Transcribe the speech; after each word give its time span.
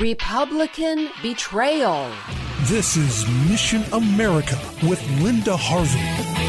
Republican 0.00 1.10
betrayal. 1.22 2.10
This 2.62 2.96
is 2.96 3.28
Mission 3.50 3.82
America 3.92 4.58
with 4.82 5.06
Linda 5.20 5.54
Harvey. 5.54 6.39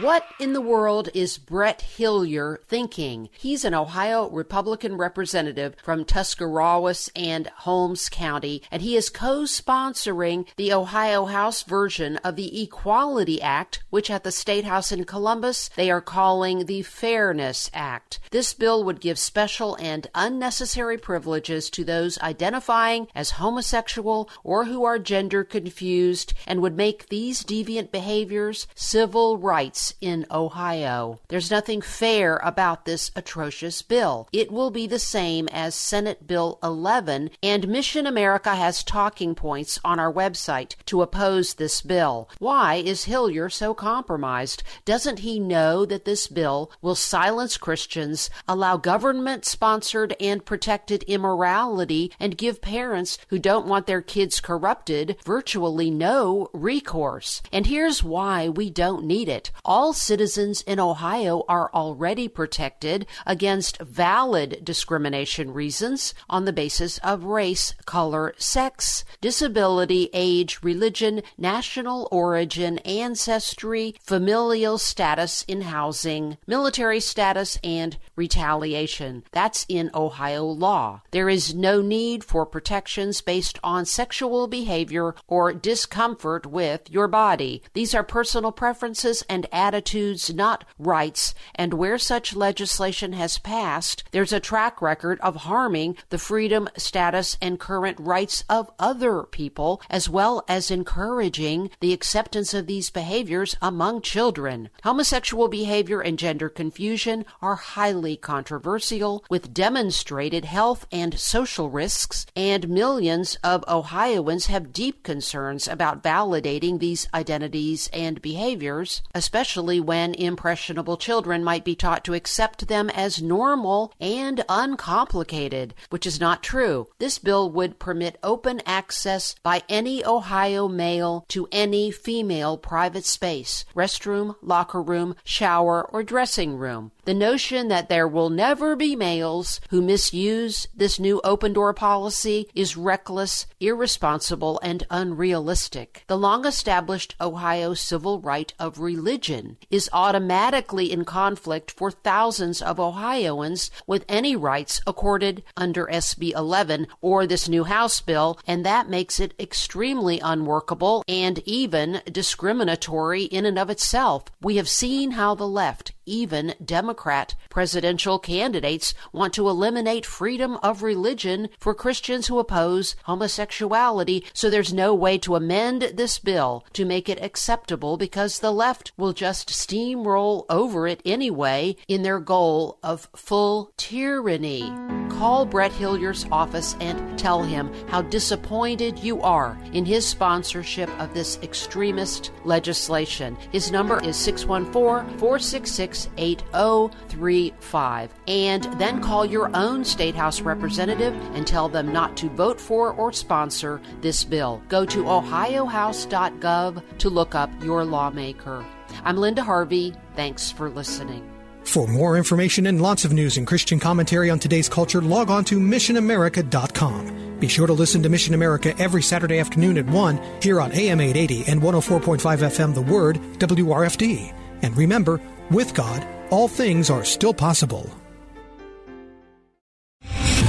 What 0.00 0.26
in 0.38 0.52
the 0.52 0.60
world 0.60 1.08
is 1.14 1.38
Brett 1.38 1.82
Hillyer 1.96 2.58
thinking? 2.68 3.30
He's 3.38 3.64
an 3.64 3.72
Ohio 3.72 4.28
Republican 4.28 4.98
representative 4.98 5.74
from 5.82 6.04
Tuscarawas 6.04 7.10
and 7.16 7.46
Holmes 7.60 8.10
County, 8.10 8.60
and 8.70 8.82
he 8.82 8.94
is 8.94 9.08
co 9.08 9.44
sponsoring 9.44 10.46
the 10.56 10.70
Ohio 10.70 11.24
House 11.24 11.62
version 11.62 12.18
of 12.18 12.36
the 12.36 12.62
Equality 12.62 13.40
Act, 13.40 13.84
which 13.88 14.10
at 14.10 14.22
the 14.22 14.30
State 14.30 14.66
House 14.66 14.92
in 14.92 15.04
Columbus 15.04 15.70
they 15.76 15.90
are 15.90 16.02
calling 16.02 16.66
the 16.66 16.82
Fairness 16.82 17.70
Act. 17.72 18.20
This 18.32 18.52
bill 18.52 18.84
would 18.84 19.00
give 19.00 19.18
special 19.18 19.76
and 19.76 20.08
unnecessary 20.14 20.98
privileges 20.98 21.70
to 21.70 21.84
those 21.84 22.18
identifying 22.18 23.08
as 23.14 23.30
homosexual 23.30 24.28
or 24.44 24.66
who 24.66 24.84
are 24.84 24.98
gender 24.98 25.42
confused 25.42 26.34
and 26.46 26.60
would 26.60 26.76
make 26.76 27.08
these 27.08 27.42
deviant 27.42 27.90
behaviors 27.90 28.66
civil 28.74 29.38
rights 29.38 29.85
in 30.00 30.26
Ohio. 30.30 31.20
There's 31.28 31.50
nothing 31.50 31.80
fair 31.80 32.38
about 32.38 32.84
this 32.84 33.10
atrocious 33.14 33.82
bill. 33.82 34.28
It 34.32 34.50
will 34.50 34.70
be 34.70 34.86
the 34.86 34.98
same 34.98 35.48
as 35.52 35.74
Senate 35.74 36.26
Bill 36.26 36.58
11, 36.62 37.30
and 37.42 37.68
Mission 37.68 38.06
America 38.06 38.54
has 38.54 38.82
talking 38.82 39.34
points 39.34 39.78
on 39.84 39.98
our 39.98 40.12
website 40.12 40.76
to 40.86 41.02
oppose 41.02 41.54
this 41.54 41.82
bill. 41.82 42.28
Why 42.38 42.76
is 42.76 43.06
Hillyer 43.06 43.52
so 43.52 43.74
compromised? 43.74 44.62
Doesn't 44.84 45.20
he 45.20 45.38
know 45.38 45.84
that 45.84 46.04
this 46.04 46.26
bill 46.26 46.70
will 46.80 46.94
silence 46.94 47.56
Christians, 47.56 48.30
allow 48.48 48.76
government 48.76 49.44
sponsored 49.44 50.14
and 50.20 50.44
protected 50.44 51.02
immorality, 51.04 52.12
and 52.18 52.38
give 52.38 52.62
parents 52.62 53.18
who 53.28 53.38
don't 53.38 53.66
want 53.66 53.86
their 53.86 54.02
kids 54.02 54.40
corrupted 54.40 55.16
virtually 55.24 55.90
no 55.90 56.48
recourse? 56.52 57.42
And 57.52 57.66
here's 57.66 58.02
why 58.02 58.48
we 58.48 58.70
don't 58.70 59.04
need 59.04 59.28
it. 59.28 59.50
All 59.64 59.75
citizens 59.76 60.62
in 60.62 60.80
Ohio 60.80 61.44
are 61.48 61.70
already 61.74 62.28
protected 62.28 63.04
against 63.26 63.78
valid 63.82 64.64
discrimination 64.64 65.52
reasons 65.52 66.14
on 66.30 66.46
the 66.46 66.52
basis 66.52 66.96
of 66.98 67.24
race, 67.24 67.74
color, 67.84 68.32
sex, 68.38 69.04
disability, 69.20 70.08
age, 70.14 70.60
religion, 70.62 71.20
national 71.36 72.08
origin, 72.10 72.78
ancestry, 72.78 73.94
familial 74.00 74.78
status 74.78 75.44
in 75.46 75.60
housing, 75.60 76.38
military 76.46 76.98
status, 76.98 77.58
and 77.62 77.98
retaliation. 78.16 79.24
That's 79.32 79.66
in 79.68 79.90
Ohio 79.94 80.46
law. 80.46 81.02
There 81.10 81.28
is 81.28 81.54
no 81.54 81.82
need 81.82 82.24
for 82.24 82.46
protections 82.46 83.20
based 83.20 83.58
on 83.62 83.84
sexual 83.84 84.46
behavior 84.46 85.14
or 85.26 85.52
discomfort 85.52 86.46
with 86.46 86.90
your 86.90 87.08
body. 87.08 87.62
These 87.74 87.94
are 87.94 88.02
personal 88.02 88.52
preferences 88.52 89.22
and 89.28 89.46
attitudes, 89.66 90.32
not 90.32 90.64
rights, 90.78 91.34
and 91.56 91.74
where 91.74 91.98
such 91.98 92.36
legislation 92.36 93.12
has 93.14 93.36
passed, 93.38 94.04
there's 94.12 94.32
a 94.32 94.38
track 94.38 94.80
record 94.80 95.18
of 95.20 95.34
harming 95.50 95.96
the 96.10 96.18
freedom, 96.18 96.68
status, 96.76 97.36
and 97.42 97.58
current 97.58 97.98
rights 97.98 98.44
of 98.48 98.70
other 98.78 99.24
people, 99.24 99.82
as 99.90 100.08
well 100.08 100.44
as 100.46 100.70
encouraging 100.70 101.68
the 101.80 101.92
acceptance 101.92 102.54
of 102.54 102.68
these 102.68 102.90
behaviors 102.90 103.56
among 103.60 104.00
children. 104.02 104.70
Homosexual 104.84 105.48
behavior 105.48 106.00
and 106.00 106.16
gender 106.16 106.48
confusion 106.48 107.24
are 107.42 107.56
highly 107.56 108.16
controversial, 108.16 109.24
with 109.28 109.52
demonstrated 109.52 110.44
health 110.44 110.86
and 110.92 111.18
social 111.18 111.70
risks, 111.70 112.24
and 112.36 112.68
millions 112.68 113.36
of 113.42 113.64
Ohioans 113.66 114.46
have 114.46 114.72
deep 114.72 115.02
concerns 115.02 115.66
about 115.66 116.04
validating 116.04 116.78
these 116.78 117.08
identities 117.12 117.90
and 117.92 118.22
behaviors, 118.22 119.02
especially 119.12 119.55
when 119.56 120.14
impressionable 120.14 120.96
children 120.96 121.42
might 121.42 121.64
be 121.64 121.74
taught 121.74 122.04
to 122.04 122.14
accept 122.14 122.68
them 122.68 122.90
as 122.90 123.22
normal 123.22 123.92
and 124.00 124.44
uncomplicated, 124.48 125.74
which 125.90 126.06
is 126.06 126.20
not 126.20 126.42
true. 126.42 126.88
This 126.98 127.18
bill 127.18 127.50
would 127.50 127.78
permit 127.78 128.18
open 128.22 128.60
access 128.66 129.34
by 129.42 129.62
any 129.68 130.04
Ohio 130.04 130.68
male 130.68 131.24
to 131.28 131.48
any 131.50 131.90
female 131.90 132.58
private 132.58 133.04
space, 133.06 133.64
restroom, 133.74 134.36
locker 134.42 134.82
room, 134.82 135.16
shower, 135.24 135.82
or 135.82 136.02
dressing 136.02 136.56
room. 136.56 136.92
The 137.04 137.14
notion 137.14 137.68
that 137.68 137.88
there 137.88 138.08
will 138.08 138.30
never 138.30 138.74
be 138.74 138.96
males 138.96 139.60
who 139.70 139.80
misuse 139.80 140.66
this 140.74 140.98
new 140.98 141.20
open 141.22 141.52
door 141.52 141.72
policy 141.72 142.48
is 142.54 142.76
reckless, 142.76 143.46
irresponsible, 143.60 144.58
and 144.62 144.84
unrealistic. 144.90 146.02
The 146.08 146.18
long 146.18 146.44
established 146.44 147.14
Ohio 147.20 147.74
civil 147.74 148.20
right 148.20 148.52
of 148.58 148.80
religion 148.80 149.45
is 149.70 149.90
automatically 149.92 150.90
in 150.90 151.04
conflict 151.04 151.70
for 151.70 151.90
thousands 151.90 152.60
of 152.62 152.80
Ohioans 152.80 153.70
with 153.86 154.04
any 154.08 154.34
rights 154.34 154.80
accorded 154.86 155.42
under 155.56 155.86
SB 155.86 156.32
11 156.34 156.86
or 157.00 157.26
this 157.26 157.48
new 157.48 157.64
House 157.64 158.00
bill, 158.00 158.38
and 158.46 158.64
that 158.64 158.88
makes 158.88 159.20
it 159.20 159.34
extremely 159.38 160.20
unworkable 160.20 161.04
and 161.08 161.40
even 161.44 162.00
discriminatory 162.10 163.24
in 163.24 163.44
and 163.44 163.58
of 163.58 163.70
itself. 163.70 164.24
We 164.40 164.56
have 164.56 164.68
seen 164.68 165.12
how 165.12 165.34
the 165.34 165.48
left, 165.48 165.92
even 166.06 166.54
Democrat 166.64 167.34
presidential 167.50 168.18
candidates, 168.18 168.94
want 169.12 169.34
to 169.34 169.48
eliminate 169.48 170.06
freedom 170.06 170.56
of 170.62 170.82
religion 170.82 171.48
for 171.58 171.74
Christians 171.74 172.26
who 172.26 172.38
oppose 172.38 172.96
homosexuality, 173.04 174.24
so 174.32 174.48
there's 174.48 174.72
no 174.72 174.94
way 174.94 175.18
to 175.18 175.36
amend 175.36 175.82
this 175.94 176.18
bill 176.18 176.64
to 176.72 176.84
make 176.84 177.08
it 177.08 177.22
acceptable 177.22 177.96
because 177.96 178.38
the 178.38 178.52
left 178.52 178.92
will 178.96 179.12
just 179.12 179.35
steamroll 179.44 180.44
over 180.48 180.86
it 180.86 181.00
anyway 181.04 181.76
in 181.88 182.02
their 182.02 182.20
goal 182.20 182.78
of 182.82 183.08
full 183.14 183.72
tyranny. 183.76 184.72
Call 185.16 185.46
Brett 185.46 185.72
Hillyer's 185.72 186.26
office 186.30 186.76
and 186.78 187.18
tell 187.18 187.42
him 187.42 187.72
how 187.88 188.02
disappointed 188.02 188.98
you 188.98 189.22
are 189.22 189.58
in 189.72 189.86
his 189.86 190.06
sponsorship 190.06 190.90
of 191.00 191.14
this 191.14 191.38
extremist 191.42 192.32
legislation. 192.44 193.38
His 193.50 193.70
number 193.70 193.98
is 194.04 194.14
614 194.16 195.18
466 195.18 196.10
8035. 196.18 198.14
And 198.28 198.64
then 198.78 199.00
call 199.00 199.24
your 199.24 199.50
own 199.56 199.86
State 199.86 200.14
House 200.14 200.42
representative 200.42 201.14
and 201.34 201.46
tell 201.46 201.70
them 201.70 201.90
not 201.94 202.14
to 202.18 202.28
vote 202.28 202.60
for 202.60 202.92
or 202.92 203.10
sponsor 203.10 203.80
this 204.02 204.22
bill. 204.22 204.62
Go 204.68 204.84
to 204.84 205.04
ohiohouse.gov 205.04 206.98
to 206.98 207.08
look 207.08 207.34
up 207.34 207.50
your 207.62 207.86
lawmaker. 207.86 208.62
I'm 209.02 209.16
Linda 209.16 209.42
Harvey. 209.42 209.94
Thanks 210.14 210.50
for 210.50 210.68
listening. 210.68 211.35
For 211.66 211.88
more 211.88 212.16
information 212.16 212.66
and 212.66 212.80
lots 212.80 213.04
of 213.04 213.12
news 213.12 213.36
and 213.36 213.46
Christian 213.46 213.80
commentary 213.80 214.30
on 214.30 214.38
today's 214.38 214.68
culture, 214.68 215.02
log 215.02 215.30
on 215.30 215.44
to 215.46 215.58
missionamerica.com. 215.58 217.38
Be 217.40 217.48
sure 217.48 217.66
to 217.66 217.72
listen 217.72 218.02
to 218.02 218.08
Mission 218.08 218.34
America 218.34 218.74
every 218.78 219.02
Saturday 219.02 219.40
afternoon 219.40 219.76
at 219.76 219.86
1 219.86 220.40
here 220.40 220.60
on 220.60 220.72
AM 220.72 221.00
880 221.00 221.50
and 221.50 221.60
104.5 221.60 222.20
FM 222.20 222.74
The 222.74 222.82
Word, 222.82 223.16
WRFD. 223.38 224.32
And 224.62 224.76
remember, 224.76 225.20
with 225.50 225.74
God, 225.74 226.06
all 226.30 226.48
things 226.48 226.88
are 226.88 227.04
still 227.04 227.34
possible. 227.34 227.90